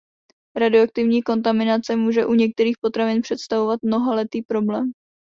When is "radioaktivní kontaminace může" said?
0.55-2.25